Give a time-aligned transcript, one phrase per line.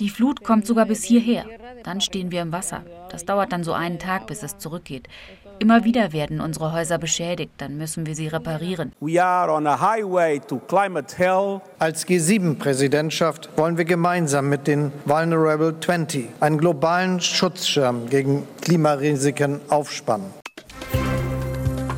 [0.00, 1.44] Die Flut kommt sogar bis hierher.
[1.84, 2.82] Dann stehen wir im Wasser.
[3.10, 5.08] Das dauert dann so einen Tag, bis es zurückgeht.
[5.58, 8.92] Immer wieder werden unsere Häuser beschädigt, dann müssen wir sie reparieren.
[11.78, 20.32] Als G7-Präsidentschaft wollen wir gemeinsam mit den Vulnerable 20 einen globalen Schutzschirm gegen Klimarisiken aufspannen.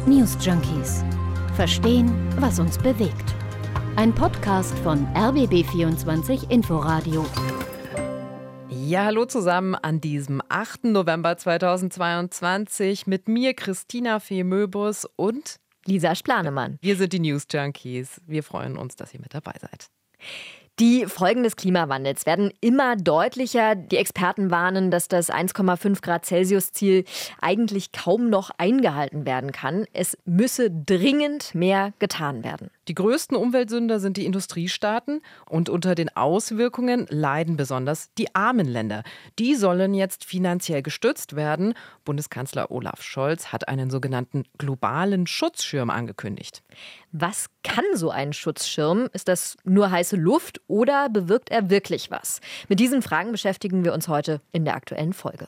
[0.07, 1.05] News Junkies.
[1.55, 2.11] Verstehen,
[2.41, 3.35] was uns bewegt.
[3.95, 7.27] Ein Podcast von RBB24 Inforadio.
[8.71, 10.85] Ja, hallo zusammen an diesem 8.
[10.85, 16.79] November 2022 mit mir Christina Fee Möbus und Lisa Splanemann.
[16.81, 18.23] Wir sind die News Junkies.
[18.27, 19.91] Wir freuen uns, dass ihr mit dabei seid.
[20.79, 23.75] Die Folgen des Klimawandels werden immer deutlicher.
[23.75, 27.05] Die Experten warnen, dass das 1,5 Grad Celsius Ziel
[27.43, 29.85] eigentlich kaum noch eingehalten werden kann.
[29.93, 32.71] Es müsse dringend mehr getan werden.
[32.89, 39.05] Die größten Umweltsünder sind die Industriestaaten und unter den Auswirkungen leiden besonders die armen Länder.
[39.39, 41.75] Die sollen jetzt finanziell gestützt werden.
[42.05, 46.65] Bundeskanzler Olaf Scholz hat einen sogenannten globalen Schutzschirm angekündigt.
[47.13, 49.09] Was kann so ein Schutzschirm?
[49.13, 52.41] Ist das nur heiße Luft oder bewirkt er wirklich was?
[52.69, 55.47] Mit diesen Fragen beschäftigen wir uns heute in der aktuellen Folge.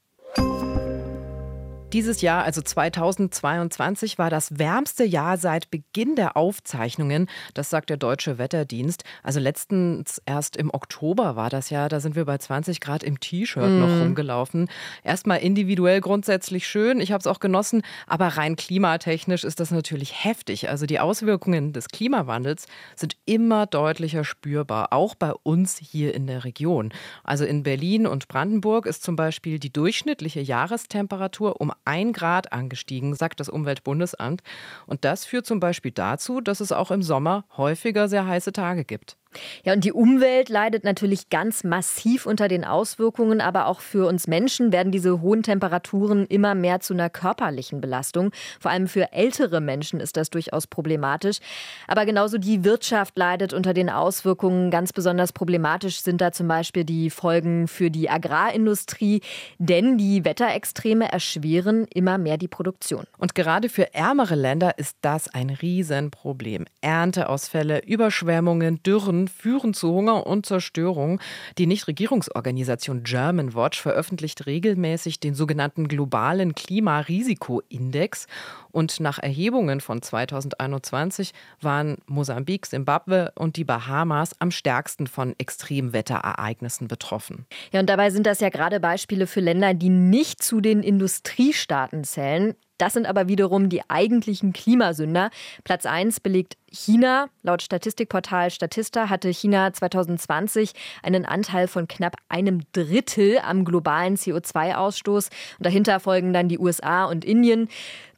[1.94, 7.28] Dieses Jahr, also 2022, war das wärmste Jahr seit Beginn der Aufzeichnungen.
[7.54, 9.04] Das sagt der Deutsche Wetterdienst.
[9.22, 11.88] Also letztens erst im Oktober war das ja.
[11.88, 13.78] Da sind wir bei 20 Grad im T-Shirt mm.
[13.78, 14.02] noch mhm.
[14.02, 14.68] rumgelaufen.
[15.04, 16.98] Erstmal individuell grundsätzlich schön.
[16.98, 17.82] Ich habe es auch genossen.
[18.08, 20.68] Aber rein klimatechnisch ist das natürlich heftig.
[20.68, 24.88] Also die Auswirkungen des Klimawandels sind immer deutlicher spürbar.
[24.92, 26.92] Auch bei uns hier in der Region.
[27.22, 33.14] Also in Berlin und Brandenburg ist zum Beispiel die durchschnittliche Jahrestemperatur um ein Grad angestiegen,
[33.14, 34.42] sagt das Umweltbundesamt.
[34.86, 38.84] Und das führt zum Beispiel dazu, dass es auch im Sommer häufiger sehr heiße Tage
[38.84, 39.16] gibt.
[39.64, 44.26] Ja, und die Umwelt leidet natürlich ganz massiv unter den Auswirkungen, aber auch für uns
[44.26, 48.30] Menschen werden diese hohen Temperaturen immer mehr zu einer körperlichen Belastung.
[48.60, 51.38] Vor allem für ältere Menschen ist das durchaus problematisch.
[51.86, 54.70] Aber genauso die Wirtschaft leidet unter den Auswirkungen.
[54.70, 59.20] Ganz besonders problematisch sind da zum Beispiel die Folgen für die Agrarindustrie,
[59.58, 63.04] denn die Wetterextreme erschweren immer mehr die Produktion.
[63.18, 66.66] Und gerade für ärmere Länder ist das ein Riesenproblem.
[66.80, 71.20] Ernteausfälle, Überschwemmungen, Dürren, führen zu Hunger und Zerstörung.
[71.58, 78.26] Die Nichtregierungsorganisation German Watch veröffentlicht regelmäßig den sogenannten globalen Klimarisikoindex.
[78.70, 86.88] Und nach Erhebungen von 2021 waren Mosambik, Simbabwe und die Bahamas am stärksten von Extremwetterereignissen
[86.88, 87.46] betroffen.
[87.72, 92.04] Ja, und dabei sind das ja gerade Beispiele für Länder, die nicht zu den Industriestaaten
[92.04, 92.54] zählen.
[92.78, 95.30] Das sind aber wiederum die eigentlichen Klimasünder.
[95.62, 97.28] Platz 1 belegt China.
[97.44, 105.30] Laut Statistikportal Statista hatte China 2020 einen Anteil von knapp einem Drittel am globalen CO2-Ausstoß.
[105.58, 107.68] Und dahinter folgen dann die USA und Indien.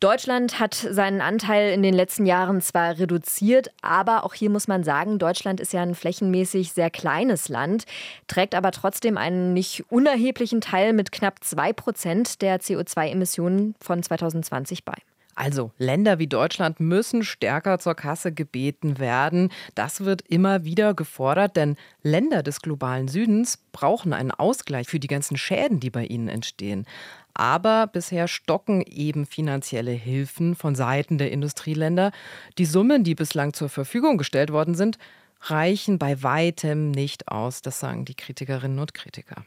[0.01, 4.85] Deutschland hat seinen Anteil in den letzten Jahren zwar reduziert, aber auch hier muss man
[4.85, 7.85] sagen, Deutschland ist ja ein flächenmäßig sehr kleines Land,
[8.27, 14.46] trägt aber trotzdem einen nicht unerheblichen Teil mit knapp zwei Prozent der CO2-Emissionen von 2020
[14.51, 14.95] bei.
[15.37, 19.53] Also Länder wie Deutschland müssen stärker zur Kasse gebeten werden.
[19.75, 25.09] Das wird immer wieder gefordert, denn Länder des globalen Südens brauchen einen Ausgleich für die
[25.09, 26.87] ganzen Schäden, die bei ihnen entstehen.
[27.35, 32.13] Aber bisher stocken eben finanzielle Hilfen von Seiten der Industrieländer.
[32.57, 34.97] Die Summen, die bislang zur Verfügung gestellt worden sind,
[35.43, 37.61] reichen bei weitem nicht aus.
[37.61, 39.45] Das sagen die Kritikerinnen und Kritiker.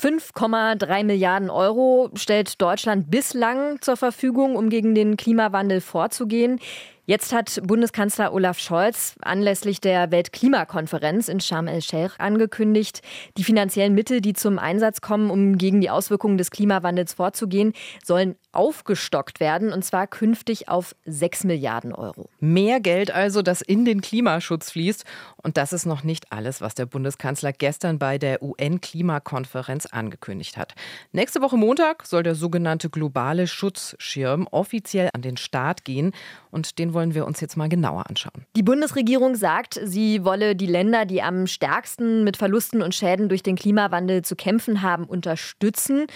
[0.00, 6.60] 5,3 Milliarden Euro stellt Deutschland bislang zur Verfügung, um gegen den Klimawandel vorzugehen.
[7.08, 13.00] Jetzt hat Bundeskanzler Olaf Scholz anlässlich der Weltklimakonferenz in Sharm el-Sheikh angekündigt,
[13.38, 17.72] die finanziellen Mittel, die zum Einsatz kommen, um gegen die Auswirkungen des Klimawandels vorzugehen,
[18.04, 22.28] sollen aufgestockt werden und zwar künftig auf 6 Milliarden Euro.
[22.40, 25.04] Mehr Geld also, das in den Klimaschutz fließt.
[25.36, 30.74] Und das ist noch nicht alles, was der Bundeskanzler gestern bei der UN-Klimakonferenz angekündigt hat.
[31.12, 36.12] Nächste Woche Montag soll der sogenannte globale Schutzschirm offiziell an den Start gehen
[36.50, 38.44] und den wollen wir uns jetzt mal genauer anschauen.
[38.56, 43.44] Die Bundesregierung sagt, sie wolle die Länder, die am stärksten mit Verlusten und Schäden durch
[43.44, 46.06] den Klimawandel zu kämpfen haben, unterstützen.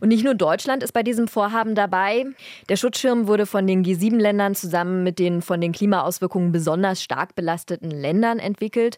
[0.00, 2.24] Und nicht nur Deutschland ist bei diesem Vorhaben dabei.
[2.70, 7.90] Der Schutzschirm wurde von den G7-Ländern zusammen mit den von den Klimaauswirkungen besonders stark belasteten
[7.90, 8.96] Ländern entwickelt.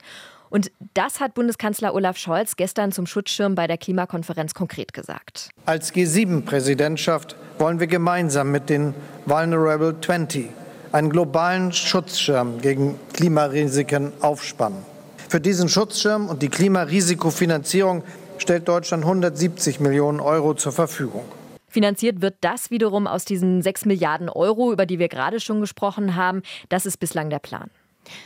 [0.49, 5.50] Und das hat Bundeskanzler Olaf Scholz gestern zum Schutzschirm bei der Klimakonferenz konkret gesagt.
[5.67, 8.94] Als G7-Präsidentschaft wollen wir gemeinsam mit den
[9.27, 10.62] Vulnerable 20
[10.93, 14.85] einen globalen Schutzschirm gegen Klimarisiken aufspannen.
[15.29, 18.05] Für diesen Schutzschirm und die Klimarisikofinanzierung
[18.39, 21.25] stellt Deutschland 170 Millionen Euro zur Verfügung.
[21.69, 26.17] Finanziert wird das wiederum aus diesen 6 Milliarden Euro, über die wir gerade schon gesprochen
[26.17, 26.43] haben.
[26.69, 27.71] Das ist bislang der Plan.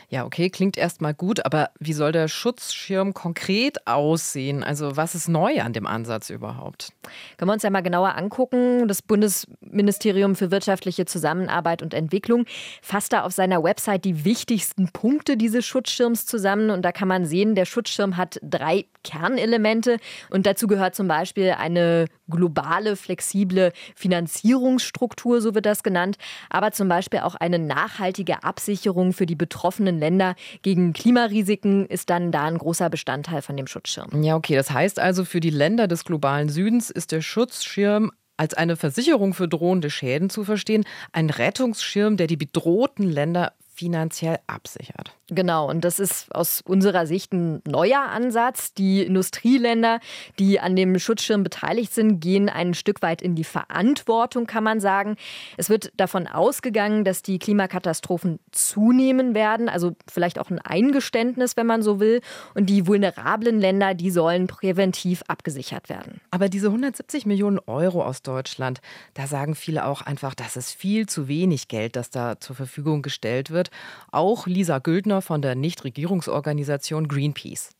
[0.08, 4.62] Ja, okay, klingt erstmal gut, aber wie soll der Schutzschirm konkret aussehen?
[4.62, 6.92] Also, was ist neu an dem Ansatz überhaupt?
[7.36, 8.88] Können wir uns ja mal genauer angucken.
[8.88, 12.46] Das Bundesministerium für wirtschaftliche Zusammenarbeit und Entwicklung
[12.82, 16.70] fasst da auf seiner Website die wichtigsten Punkte dieses Schutzschirms zusammen.
[16.70, 19.98] Und da kann man sehen, der Schutzschirm hat drei Kernelemente.
[20.30, 26.16] Und dazu gehört zum Beispiel eine globale, flexible Finanzierungsstruktur, so wird das genannt,
[26.50, 32.32] aber zum Beispiel auch eine nachhaltige Absicherung für die betroffenen Länder gegen Klimarisiken ist dann
[32.32, 34.22] da ein großer Bestandteil von dem Schutzschirm.
[34.22, 38.54] Ja, okay, das heißt also, für die Länder des globalen Südens ist der Schutzschirm als
[38.54, 45.15] eine Versicherung für drohende Schäden zu verstehen, ein Rettungsschirm, der die bedrohten Länder finanziell absichert.
[45.28, 48.74] Genau, und das ist aus unserer Sicht ein neuer Ansatz.
[48.74, 49.98] Die Industrieländer,
[50.38, 54.78] die an dem Schutzschirm beteiligt sind, gehen ein Stück weit in die Verantwortung, kann man
[54.78, 55.16] sagen.
[55.56, 61.66] Es wird davon ausgegangen, dass die Klimakatastrophen zunehmen werden, also vielleicht auch ein Eingeständnis, wenn
[61.66, 62.20] man so will.
[62.54, 66.20] Und die vulnerablen Länder, die sollen präventiv abgesichert werden.
[66.30, 68.80] Aber diese 170 Millionen Euro aus Deutschland,
[69.14, 73.02] da sagen viele auch einfach, das ist viel zu wenig Geld, das da zur Verfügung
[73.02, 73.70] gestellt wird.
[74.12, 77.70] Auch Lisa Güldner Grüner von der Nichtregierungsorganisation Greenpeace.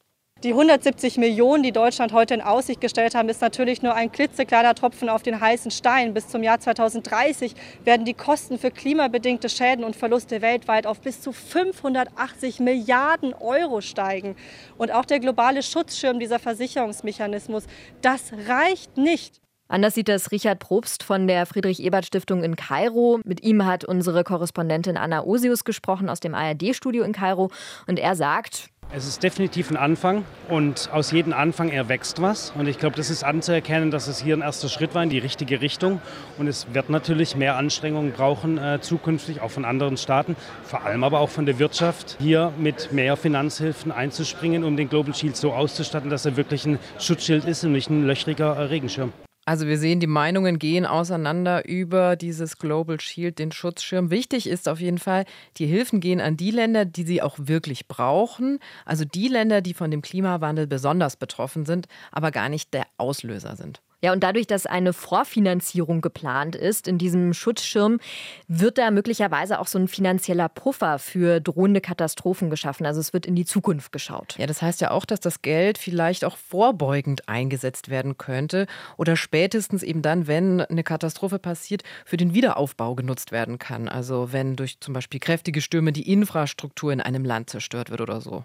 [0.43, 4.75] Die 170 Millionen, die Deutschland heute in Aussicht gestellt haben, ist natürlich nur ein klitzekleiner
[4.75, 6.13] Tropfen auf den heißen Stein.
[6.15, 7.55] Bis zum Jahr 2030
[7.85, 13.81] werden die Kosten für klimabedingte Schäden und Verluste weltweit auf bis zu 580 Milliarden Euro
[13.81, 14.37] steigen.
[14.77, 17.65] Und auch der globale Schutzschirm, dieser Versicherungsmechanismus,
[18.03, 19.41] das reicht nicht.
[19.69, 23.19] Anders sieht das Richard Probst von der Friedrich-Ebert-Stiftung in Kairo.
[23.25, 27.51] Mit ihm hat unsere Korrespondentin Anna Osius gesprochen aus dem ARD-Studio in Kairo.
[27.89, 32.53] Und er sagt, es ist definitiv ein Anfang und aus jedem Anfang erwächst was.
[32.57, 35.19] Und ich glaube, das ist anzuerkennen, dass es hier ein erster Schritt war in die
[35.19, 36.01] richtige Richtung.
[36.39, 41.03] Und es wird natürlich mehr Anstrengungen brauchen äh, zukünftig, auch von anderen Staaten, vor allem
[41.03, 45.53] aber auch von der Wirtschaft, hier mit mehr Finanzhilfen einzuspringen, um den Global Shield so
[45.53, 49.13] auszustatten, dass er wirklich ein Schutzschild ist und nicht ein löchriger äh, Regenschirm.
[49.49, 54.11] Also wir sehen, die Meinungen gehen auseinander über dieses Global Shield, den Schutzschirm.
[54.11, 55.25] Wichtig ist auf jeden Fall,
[55.59, 58.59] die Hilfen gehen an die Länder, die sie auch wirklich brauchen.
[58.85, 63.55] Also die Länder, die von dem Klimawandel besonders betroffen sind, aber gar nicht der Auslöser
[63.55, 63.81] sind.
[64.03, 67.99] Ja, und dadurch, dass eine Vorfinanzierung geplant ist in diesem Schutzschirm,
[68.47, 72.85] wird da möglicherweise auch so ein finanzieller Puffer für drohende Katastrophen geschaffen.
[72.85, 74.37] Also es wird in die Zukunft geschaut.
[74.39, 78.67] Ja, das heißt ja auch, dass das Geld vielleicht auch vorbeugend eingesetzt werden könnte
[78.97, 83.89] oder spätestens eben dann, wenn eine Katastrophe passiert, für den Wiederaufbau genutzt werden kann.
[83.89, 88.21] Also wenn durch zum Beispiel kräftige Stürme die Infrastruktur in einem Land zerstört wird oder
[88.21, 88.45] so.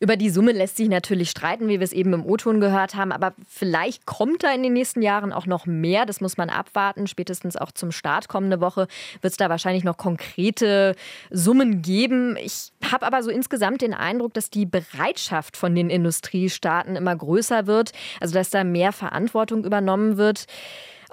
[0.00, 3.12] Über die Summe lässt sich natürlich streiten, wie wir es eben im O-Ton gehört haben,
[3.12, 6.06] aber vielleicht kommt da in den nächsten Jahren auch noch mehr.
[6.06, 7.06] Das muss man abwarten.
[7.06, 8.86] Spätestens auch zum Start kommende Woche
[9.20, 10.94] wird es da wahrscheinlich noch konkrete
[11.30, 12.36] Summen geben.
[12.36, 17.66] Ich habe aber so insgesamt den Eindruck, dass die Bereitschaft von den Industriestaaten immer größer
[17.66, 20.46] wird, also dass da mehr Verantwortung übernommen wird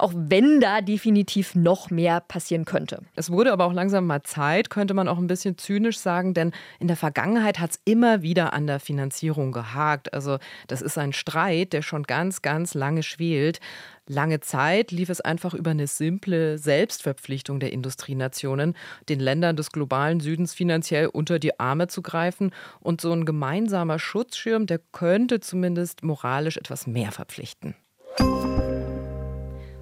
[0.01, 3.03] auch wenn da definitiv noch mehr passieren könnte.
[3.15, 6.51] Es wurde aber auch langsam mal Zeit, könnte man auch ein bisschen zynisch sagen, denn
[6.79, 10.13] in der Vergangenheit hat es immer wieder an der Finanzierung gehakt.
[10.13, 10.37] Also
[10.67, 13.59] das ist ein Streit, der schon ganz, ganz lange schwelt.
[14.07, 18.75] Lange Zeit lief es einfach über eine simple Selbstverpflichtung der Industrienationen,
[19.07, 22.51] den Ländern des globalen Südens finanziell unter die Arme zu greifen.
[22.79, 27.75] Und so ein gemeinsamer Schutzschirm, der könnte zumindest moralisch etwas mehr verpflichten.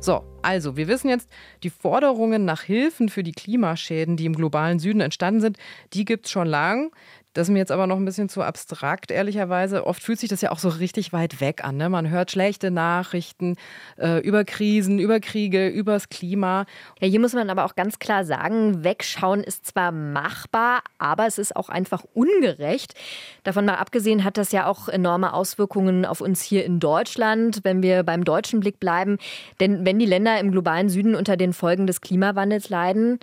[0.01, 1.29] So, also wir wissen jetzt,
[1.61, 5.57] die Forderungen nach Hilfen für die Klimaschäden, die im globalen Süden entstanden sind,
[5.93, 6.91] die gibt es schon lang.
[7.39, 9.88] Das ist mir jetzt aber noch ein bisschen zu abstrakt, ehrlicherweise.
[9.88, 11.77] Oft fühlt sich das ja auch so richtig weit weg an.
[11.77, 11.88] Ne?
[11.88, 13.55] Man hört schlechte Nachrichten
[13.98, 16.65] äh, über Krisen, über Kriege, übers Klima.
[17.00, 21.38] Ja, hier muss man aber auch ganz klar sagen, wegschauen ist zwar machbar, aber es
[21.38, 22.96] ist auch einfach ungerecht.
[23.43, 27.81] Davon mal abgesehen hat das ja auch enorme Auswirkungen auf uns hier in Deutschland, wenn
[27.81, 29.17] wir beim deutschen Blick bleiben.
[29.62, 33.17] Denn wenn die Länder im globalen Süden unter den Folgen des Klimawandels leiden,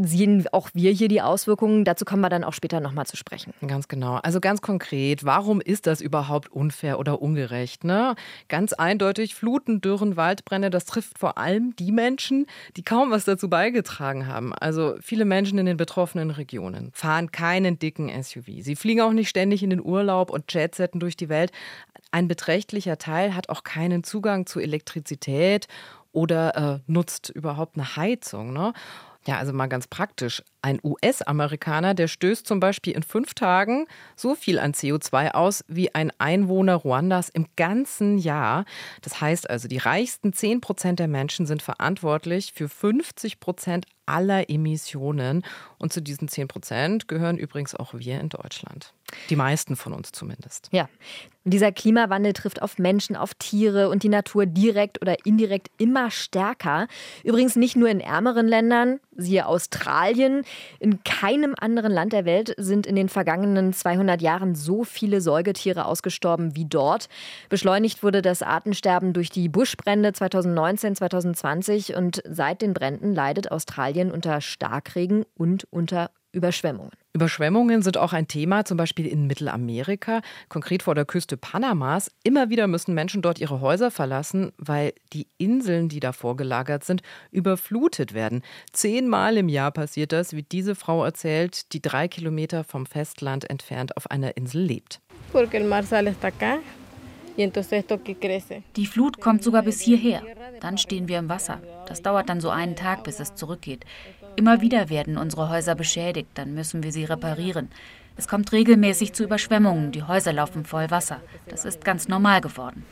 [0.00, 1.84] sehen auch wir hier die Auswirkungen.
[1.84, 3.49] Dazu kommen wir dann auch später nochmal zu sprechen sprechen.
[3.66, 4.16] Ganz genau.
[4.16, 7.84] Also ganz konkret, warum ist das überhaupt unfair oder ungerecht?
[7.84, 8.14] Ne?
[8.48, 13.50] Ganz eindeutig, Fluten, Dürren, Waldbrände, das trifft vor allem die Menschen, die kaum was dazu
[13.50, 14.54] beigetragen haben.
[14.54, 18.46] Also viele Menschen in den betroffenen Regionen fahren keinen dicken SUV.
[18.60, 21.52] Sie fliegen auch nicht ständig in den Urlaub und Jetsetten durch die Welt.
[22.10, 25.68] Ein beträchtlicher Teil hat auch keinen Zugang zu Elektrizität
[26.12, 28.52] oder äh, nutzt überhaupt eine Heizung.
[28.52, 28.72] Ne?
[29.26, 30.42] Ja, also mal ganz praktisch.
[30.62, 33.86] Ein US-Amerikaner, der stößt zum Beispiel in fünf Tagen
[34.16, 38.64] so viel an CO2 aus wie ein Einwohner Ruandas im ganzen Jahr.
[39.02, 44.50] Das heißt also, die reichsten 10 Prozent der Menschen sind verantwortlich für 50 Prozent aller
[44.50, 45.42] Emissionen.
[45.78, 48.92] Und zu diesen 10 Prozent gehören übrigens auch wir in Deutschland.
[49.28, 50.68] Die meisten von uns zumindest.
[50.72, 50.88] Ja.
[51.44, 56.86] Dieser Klimawandel trifft auf Menschen, auf Tiere und die Natur direkt oder indirekt immer stärker.
[57.24, 60.42] Übrigens nicht nur in ärmeren Ländern, siehe Australien.
[60.78, 65.84] In keinem anderen Land der Welt sind in den vergangenen 200 Jahren so viele Säugetiere
[65.84, 67.08] ausgestorben wie dort.
[67.48, 74.10] Beschleunigt wurde das Artensterben durch die Buschbrände 2019, 2020 und seit den Bränden leidet Australien
[74.10, 76.99] unter Starkregen und unter Überschwemmungen.
[77.12, 82.12] Überschwemmungen sind auch ein Thema, zum Beispiel in Mittelamerika, konkret vor der Küste Panamas.
[82.22, 87.02] Immer wieder müssen Menschen dort ihre Häuser verlassen, weil die Inseln, die davor gelagert sind,
[87.32, 88.42] überflutet werden.
[88.72, 93.96] Zehnmal im Jahr passiert das, wie diese Frau erzählt, die drei Kilometer vom Festland entfernt
[93.96, 95.00] auf einer Insel lebt.
[98.76, 100.22] Die Flut kommt sogar bis hierher.
[100.60, 101.60] Dann stehen wir im Wasser.
[101.86, 103.84] Das dauert dann so einen Tag, bis es zurückgeht.
[104.36, 107.68] Immer wieder werden unsere Häuser beschädigt, dann müssen wir sie reparieren.
[108.16, 111.20] Es kommt regelmäßig zu Überschwemmungen, die Häuser laufen voll Wasser.
[111.48, 112.84] Das ist ganz normal geworden.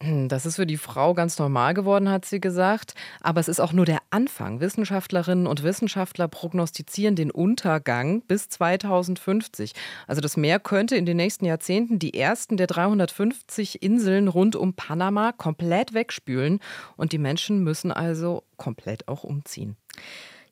[0.28, 2.94] Das ist für die Frau ganz normal geworden, hat sie gesagt.
[3.20, 4.60] Aber es ist auch nur der Anfang.
[4.60, 9.72] Wissenschaftlerinnen und Wissenschaftler prognostizieren den Untergang bis 2050.
[10.06, 14.74] Also das Meer könnte in den nächsten Jahrzehnten die ersten der 350 Inseln rund um
[14.74, 16.60] Panama komplett wegspülen.
[16.96, 19.76] Und die Menschen müssen also komplett auch umziehen.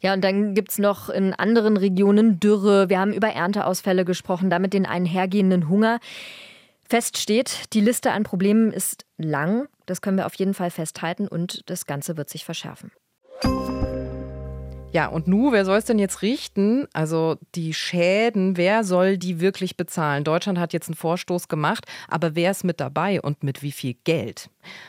[0.00, 2.90] Ja, und dann gibt es noch in anderen Regionen Dürre.
[2.90, 6.00] Wir haben über Ernteausfälle gesprochen, damit den einhergehenden Hunger.
[6.88, 9.68] Fest steht, die Liste an Problemen ist lang.
[9.86, 12.92] Das können wir auf jeden Fall festhalten und das Ganze wird sich verschärfen.
[14.92, 16.86] Ja, und nu, wer soll es denn jetzt richten?
[16.92, 20.24] Also die Schäden, wer soll die wirklich bezahlen?
[20.24, 23.94] Deutschland hat jetzt einen Vorstoß gemacht, aber wer ist mit dabei und mit wie viel
[24.04, 24.48] Geld?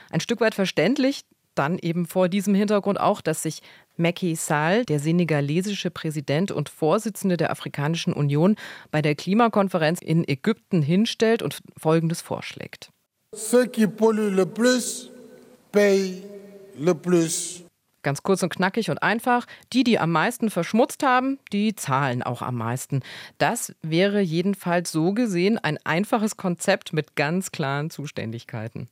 [0.10, 1.24] Ein Stück weit verständlich,
[1.60, 3.62] dann eben vor diesem Hintergrund auch, dass sich
[3.98, 8.56] Macky Sall, der senegalesische Präsident und Vorsitzende der Afrikanischen Union,
[8.92, 12.92] bei der Klimakonferenz in Ägypten hinstellt und Folgendes vorschlägt.
[18.04, 19.46] Ganz kurz und knackig und einfach.
[19.74, 23.02] Die, die am meisten verschmutzt haben, die zahlen auch am meisten.
[23.38, 28.88] Das wäre jedenfalls so gesehen ein einfaches Konzept mit ganz klaren Zuständigkeiten.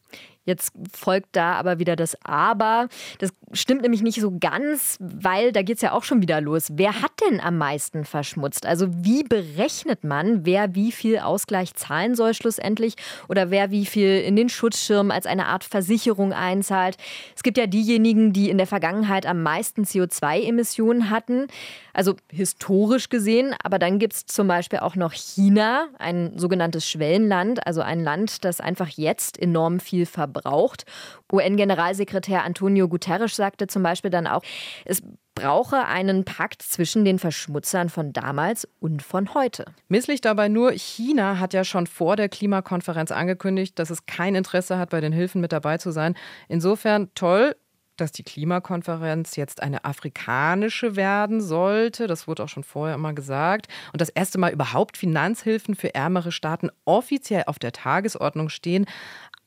[0.46, 2.88] Jetzt folgt da aber wieder das Aber.
[3.20, 6.68] Das stimmt nämlich nicht so ganz, weil da geht es ja auch schon wieder los.
[6.74, 8.66] Wer hat denn am meisten verschmutzt?
[8.66, 12.96] Also wie berechnet man, wer wie viel Ausgleich zahlen soll schlussendlich
[13.28, 16.98] oder wer wie viel in den Schutzschirm als eine Art Versicherung einzahlt?
[17.36, 21.48] Es gibt ja diejenigen, die in der Vergangenheit am meisten CO2-Emissionen hatten,
[21.96, 23.56] also historisch gesehen.
[23.64, 28.46] Aber dann gibt es zum Beispiel auch noch China, ein sogenanntes Schwellenland, also ein Land,
[28.46, 30.86] das einfach jetzt enorm viel verbrennt braucht.
[31.32, 34.44] UN-Generalsekretär Antonio Guterres sagte zum Beispiel dann auch,
[34.86, 35.02] es
[35.34, 39.66] brauche einen Pakt zwischen den Verschmutzern von damals und von heute.
[39.90, 44.78] Misslich dabei nur, China hat ja schon vor der Klimakonferenz angekündigt, dass es kein Interesse
[44.78, 46.16] hat, bei den Hilfen mit dabei zu sein.
[46.48, 47.56] Insofern toll,
[47.98, 52.08] dass die Klimakonferenz jetzt eine afrikanische werden sollte.
[52.08, 53.68] Das wurde auch schon vorher immer gesagt.
[53.94, 58.86] Und das erste Mal überhaupt Finanzhilfen für ärmere Staaten offiziell auf der Tagesordnung stehen.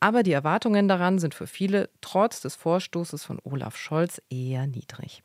[0.01, 5.23] Aber die Erwartungen daran sind für viele trotz des Vorstoßes von Olaf Scholz eher niedrig.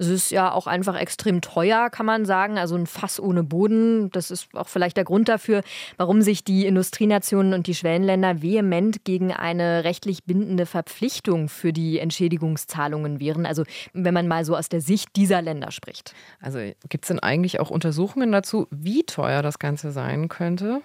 [0.00, 2.56] Es ist ja auch einfach extrem teuer, kann man sagen.
[2.56, 4.10] Also ein Fass ohne Boden.
[4.12, 5.60] Das ist auch vielleicht der Grund dafür,
[5.98, 11.98] warum sich die Industrienationen und die Schwellenländer vehement gegen eine rechtlich bindende Verpflichtung für die
[11.98, 13.44] Entschädigungszahlungen wehren.
[13.44, 16.14] Also wenn man mal so aus der Sicht dieser Länder spricht.
[16.40, 20.80] Also gibt es denn eigentlich auch Untersuchungen dazu, wie teuer das Ganze sein könnte?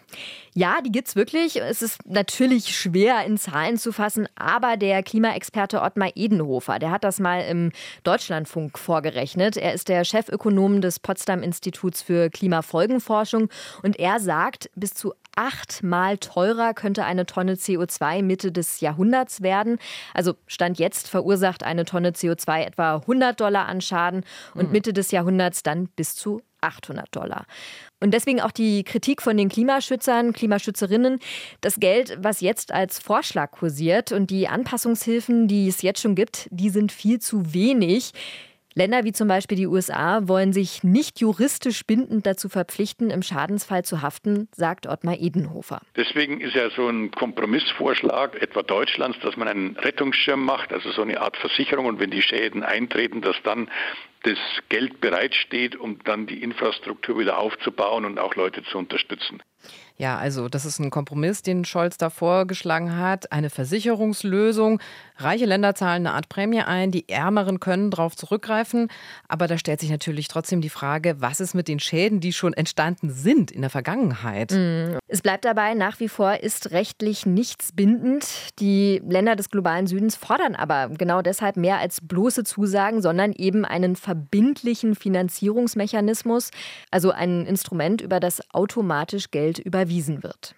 [0.53, 1.62] Ja, die gibt es wirklich.
[1.62, 7.05] Es ist natürlich schwer in Zahlen zu fassen, aber der Klimaexperte Ottmar Edenhofer, der hat
[7.05, 7.72] das mal im
[8.03, 9.55] Deutschlandfunk vorgerechnet.
[9.55, 13.50] Er ist der Chefökonom des Potsdam Instituts für Klimafolgenforschung
[13.83, 19.77] und er sagt, bis zu achtmal teurer könnte eine Tonne CO2 Mitte des Jahrhunderts werden.
[20.13, 24.24] Also Stand jetzt verursacht eine Tonne CO2 etwa 100 Dollar an Schaden
[24.55, 24.71] und mhm.
[24.71, 27.45] Mitte des Jahrhunderts dann bis zu 800 Dollar.
[28.01, 31.19] Und deswegen auch die Kritik von den Klimaschützern, Klimaschützerinnen.
[31.62, 36.47] Das Geld, was jetzt als Vorschlag kursiert und die Anpassungshilfen, die es jetzt schon gibt,
[36.51, 38.13] die sind viel zu wenig.
[38.77, 43.86] Länder wie zum Beispiel die USA wollen sich nicht juristisch bindend dazu verpflichten, im Schadensfall
[43.86, 45.79] zu haften, sagt Ottmar Edenhofer.
[45.96, 51.03] Deswegen ist ja so ein Kompromissvorschlag etwa Deutschlands, dass man einen Rettungsschirm macht, also so
[51.03, 53.70] eine Art Versicherung und wenn die Schäden eintreten, dass dann
[54.24, 59.41] das Geld bereitsteht, um dann die Infrastruktur wieder aufzubauen und auch Leute zu unterstützen.
[59.98, 63.32] Ja, also das ist ein Kompromiss, den Scholz da vorgeschlagen hat.
[63.32, 64.82] Eine Versicherungslösung.
[65.18, 68.90] Reiche Länder zahlen eine Art Prämie ein, die Ärmeren können darauf zurückgreifen.
[69.30, 72.52] Aber da stellt sich natürlich trotzdem die Frage, was ist mit den Schäden, die schon
[72.52, 74.52] entstanden sind in der Vergangenheit?
[74.52, 74.98] Mm.
[75.08, 78.28] Es bleibt dabei, nach wie vor ist rechtlich nichts bindend.
[78.60, 83.64] Die Länder des globalen Südens fordern aber genau deshalb mehr als bloße Zusagen, sondern eben
[83.64, 86.52] einen verbindlichen Finanzierungsmechanismus,
[86.92, 89.85] also ein Instrument, über das automatisch Geld überwiesen
[90.24, 90.56] wird.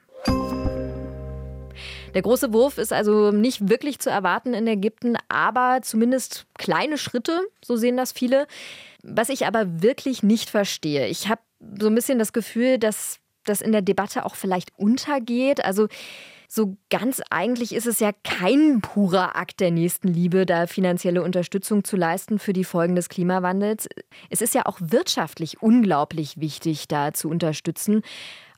[2.13, 7.41] Der große Wurf ist also nicht wirklich zu erwarten in Ägypten, aber zumindest kleine Schritte,
[7.63, 8.47] so sehen das viele.
[9.03, 11.41] Was ich aber wirklich nicht verstehe, ich habe
[11.79, 15.63] so ein bisschen das Gefühl, dass das in der Debatte auch vielleicht untergeht.
[15.63, 15.87] Also
[16.49, 21.97] so ganz eigentlich ist es ja kein purer Akt der Nächstenliebe, da finanzielle Unterstützung zu
[21.97, 23.89] leisten für die Folgen des Klimawandels.
[24.29, 28.01] Es ist ja auch wirtschaftlich unglaublich wichtig, da zu unterstützen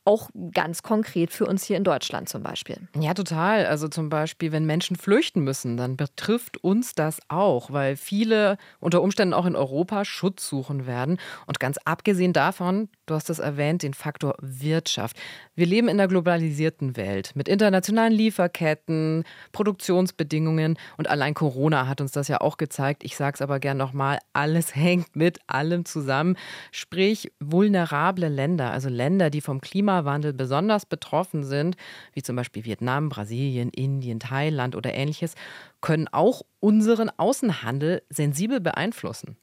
[0.10, 2.78] auch ganz konkret für uns hier in Deutschland zum Beispiel.
[3.00, 3.68] Ja, total.
[3.68, 9.04] Also zum Beispiel, wenn Menschen flüchten müssen, dann betrifft uns das auch, weil viele unter
[9.04, 11.20] Umständen auch in Europa Schutz suchen werden.
[11.46, 15.16] Und ganz abgesehen davon, du hast es erwähnt, den Faktor Wirtschaft.
[15.54, 22.13] Wir leben in einer globalisierten Welt mit internationalen Lieferketten, Produktionsbedingungen und allein Corona hat uns
[22.13, 23.04] das ja auch gezeigt.
[23.04, 26.36] Ich sage es aber gern nochmal, alles hängt mit allem zusammen.
[26.72, 31.75] Sprich, vulnerable Länder, also Länder, die vom Klima Klimawandel besonders betroffen sind,
[32.13, 35.36] wie zum Beispiel Vietnam, Brasilien, Indien, Thailand oder ähnliches,
[35.82, 39.38] können auch unseren Außenhandel sensibel beeinflussen.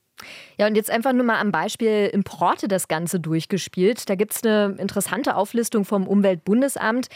[0.57, 4.09] Ja, und jetzt einfach nur mal am Beispiel Importe das Ganze durchgespielt.
[4.09, 7.09] Da gibt es eine interessante Auflistung vom Umweltbundesamt.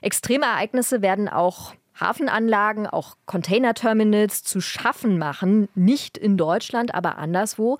[0.00, 5.68] Extreme Ereignisse werden auch Hafenanlagen, auch Containerterminals zu schaffen machen.
[5.74, 7.76] Nicht in Deutschland, aber anderswo.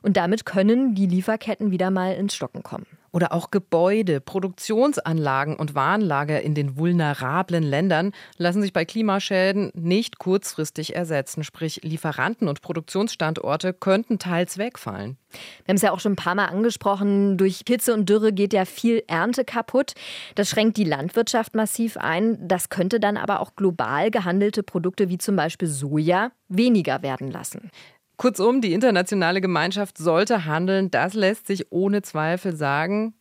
[0.00, 2.86] Und damit können die Lieferketten wieder mal ins Stocken kommen.
[3.14, 10.18] Oder auch Gebäude, Produktionsanlagen und Warenlager in den vulnerablen Ländern lassen sich bei Klimaschäden nicht
[10.18, 11.44] kurzfristig ersetzen.
[11.44, 15.16] Sprich, Lieferanten und Produktionsstandorte könnten teils wegfallen.
[15.64, 17.38] Wir haben es ja auch schon ein paar Mal angesprochen.
[17.38, 19.94] Durch Hitze und Dürre geht ja viel Ernte kaputt.
[20.34, 22.36] Das schränkt die Landwirtschaft massiv ein.
[22.40, 27.70] Das könnte dann aber auch global gehandelte Produkte wie zum Beispiel Soja weniger werden lassen.
[28.16, 30.90] Kurzum, die internationale Gemeinschaft sollte handeln.
[30.90, 33.14] Das lässt sich ohne Zweifel sagen.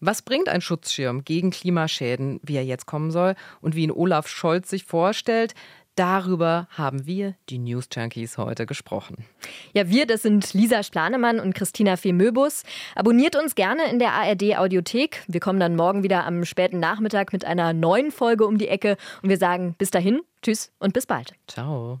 [0.00, 4.28] Was bringt ein Schutzschirm gegen Klimaschäden, wie er jetzt kommen soll und wie ihn Olaf
[4.28, 5.54] Scholz sich vorstellt?
[5.96, 9.24] Darüber haben wir, die News Junkies, heute gesprochen.
[9.72, 12.64] Ja, wir, das sind Lisa Splanemann und Christina Femöbus.
[12.96, 15.22] Abonniert uns gerne in der ARD Audiothek.
[15.28, 18.96] Wir kommen dann morgen wieder am späten Nachmittag mit einer neuen Folge um die Ecke
[19.22, 21.34] und wir sagen bis dahin, tschüss und bis bald.
[21.46, 22.00] Ciao.